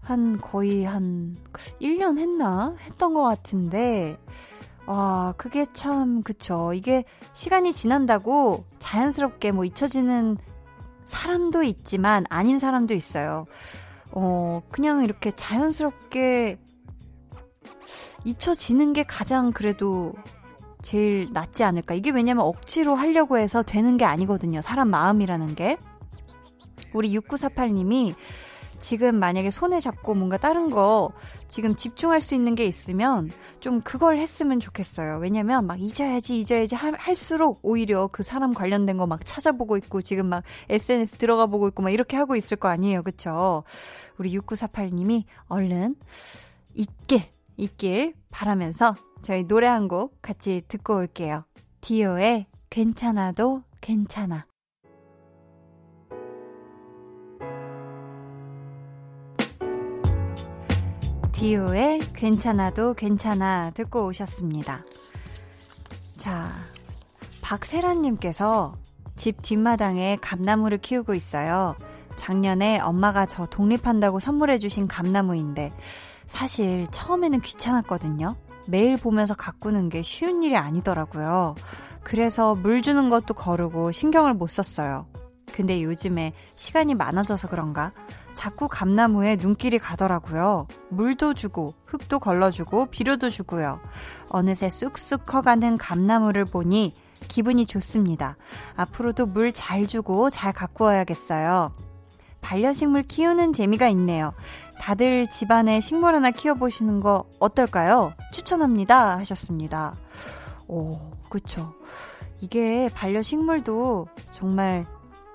[0.00, 1.36] 한 거의 한
[1.80, 2.74] 1년 했나?
[2.80, 4.16] 했던 것 같은데,
[4.86, 6.72] 아, 그게 참, 그쵸.
[6.74, 10.36] 이게 시간이 지난다고 자연스럽게 뭐 잊혀지는
[11.04, 13.46] 사람도 있지만 아닌 사람도 있어요.
[14.12, 16.58] 어, 그냥 이렇게 자연스럽게
[18.24, 20.12] 잊혀지는 게 가장 그래도
[20.82, 21.94] 제일 낫지 않을까.
[21.94, 24.60] 이게 왜냐면 억지로 하려고 해서 되는 게 아니거든요.
[24.60, 25.76] 사람 마음이라는 게.
[26.92, 28.14] 우리 6948님이
[28.82, 31.12] 지금 만약에 손에 잡고 뭔가 다른 거
[31.46, 33.30] 지금 집중할 수 있는 게 있으면
[33.60, 35.18] 좀 그걸 했으면 좋겠어요.
[35.18, 40.42] 왜냐면 막 잊어야지, 잊어야지 할수록 오히려 그 사람 관련된 거 막 찾아보고 있고 지금 막
[40.68, 43.02] SNS 들어가 보고 있고 막 이렇게 하고 있을 거 아니에요.
[43.02, 43.62] 그쵸?
[44.18, 45.94] 우리 6948님이 얼른
[46.74, 47.22] 있길,
[47.56, 51.44] 있길 바라면서 저희 노래 한 곡 같이 듣고 올게요.
[51.82, 54.51] 디오의 괜찮아도 괜찮아.
[61.42, 64.84] 디오의 괜찮아도 괜찮아 듣고 오셨습니다.
[66.16, 66.52] 자,
[67.40, 68.76] 박세란님께서
[69.16, 71.74] 집 뒷마당에 감나무를 키우고 있어요.
[72.14, 75.72] 작년에 엄마가 저 독립한다고 선물해주신 감나무인데,
[76.28, 78.36] 사실 처음에는 귀찮았거든요.
[78.68, 81.56] 매일 보면서 가꾸는 게 쉬운 일이 아니더라고요.
[82.04, 85.08] 그래서 물 주는 것도 거르고 신경을 못 썼어요.
[85.52, 87.90] 근데 요즘에 시간이 많아져서 그런가?
[88.34, 90.66] 자꾸 감나무에 눈길이 가더라고요.
[90.90, 93.80] 물도 주고, 흙도 걸러주고, 비료도 주고요.
[94.28, 96.94] 어느새 쑥쑥 커가는 감나무를 보니
[97.28, 98.36] 기분이 좋습니다.
[98.76, 101.72] 앞으로도 물 잘 주고 잘 가꾸어야겠어요.
[102.40, 104.32] 반려식물 키우는 재미가 있네요.
[104.80, 108.14] 다들 집안에 식물 하나 키워보시는 거 어떨까요?
[108.32, 109.18] 추천합니다.
[109.18, 109.94] 하셨습니다.
[110.66, 111.72] 오, 그쵸.
[112.40, 114.84] 이게 반려식물도 정말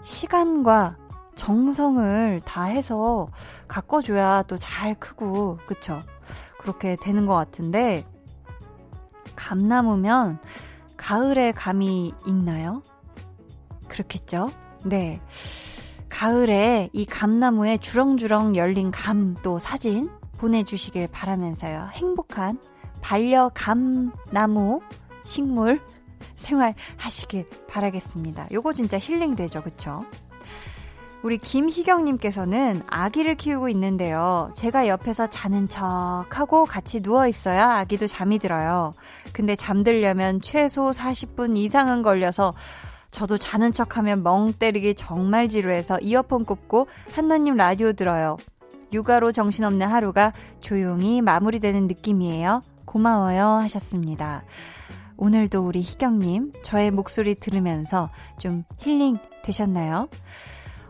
[0.04, 0.98] 시간과
[1.38, 3.30] 정성을 다해서
[3.70, 6.02] 가꿔줘야 또 잘 크고, 그쵸?
[6.60, 8.04] 그렇게 되는 것 같은데,
[9.36, 10.40] 감나무면
[10.98, 12.82] 가을에 감이 있나요?
[13.88, 14.50] 그렇겠죠?
[14.84, 15.22] 네.
[16.10, 21.90] 가을에 이 감나무에 주렁주렁 열린 감 또 사진 보내주시길 바라면서요.
[21.94, 22.60] 행복한
[23.02, 24.82] 반려 감나무
[25.24, 25.80] 식물
[26.36, 28.48] 생활 하시길 바라겠습니다.
[28.52, 30.06] 요거 진짜 힐링 되죠, 그쵸?
[31.24, 34.52] 우리 김희경님께서는 아기를 키우고 있는데요.
[34.54, 38.94] 제가 옆에서 자는 척 하고 같이 누워 있어야 아기도 잠이 들어요.
[39.34, 42.54] 근데 잠들려면 최소 40분 이상은 걸려서
[43.10, 48.38] 저도 자는 척 하면 멍 때리기 정말 지루해서 이어폰 꽂고 한나님 라디오 들어요.
[48.94, 52.62] 육아로 정신없는 하루가 조용히 마무리되는 느낌이에요.
[52.86, 54.44] 고마워요 하셨습니다.
[55.18, 60.10] 오늘도 우리 희경님, 저의 목소리 들으면서 좀 힐링 되셨나요?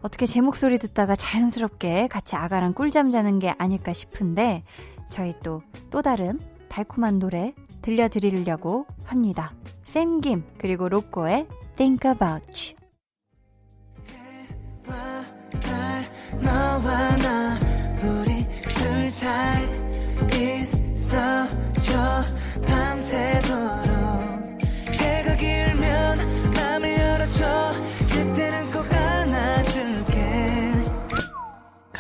[0.08, 4.64] 어떻게 제 목소리 듣다가 자연스럽게 같이 아가랑 꿀잠 자는 게 아닐까 싶은데,
[5.10, 6.40] 저희 또, 또 다른
[6.70, 9.54] 달콤한 노래 들려드리려고 합니다.
[9.82, 12.78] 샘김, 그리고 로꼬의 Think About You.
[16.42, 17.58] 너와 나,
[18.02, 19.68] 우리 둘 사이
[20.94, 22.24] 있어줘,
[22.66, 23.58] 밤새도록.
[24.94, 27.72] 해가 길면 맘을 열어줘,
[28.08, 28.97] 그때는 꼭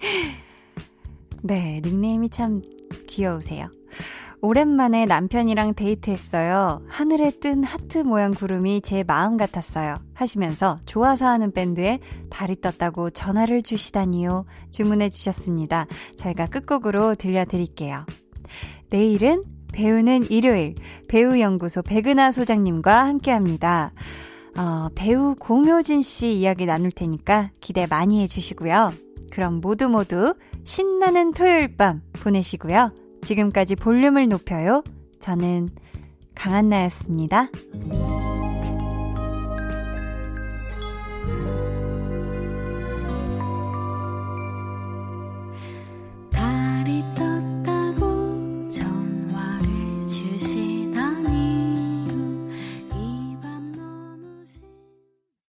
[1.42, 2.62] 네, 닉네임이 참
[3.06, 3.70] 귀여우세요.
[4.40, 6.82] 오랜만에 남편이랑 데이트했어요.
[6.86, 9.96] 하늘에 뜬 하트 모양 구름이 제 마음 같았어요.
[10.14, 11.98] 하시면서 좋아서 하는 밴드에
[12.30, 14.44] 달이 떴다고 전화를 주시다니요.
[14.70, 15.86] 주문해 주셨습니다.
[16.16, 18.06] 저희가 끝곡으로 들려드릴게요.
[18.90, 19.42] 내일은
[19.72, 20.76] 배우는 일요일
[21.08, 23.92] 배우연구소 백은하 소장님과 함께 합니다.
[24.56, 29.07] 어, 배우 공효진 씨 이야기 나눌 테니까 기대 많이 해주시고요.
[29.38, 30.34] 그럼 모두 모두
[30.64, 32.92] 신나는 토요일 밤 보내시고요.
[33.22, 34.82] 지금까지 볼륨을 높여요.
[35.20, 35.68] 저는
[36.34, 37.48] 강한나였습니다.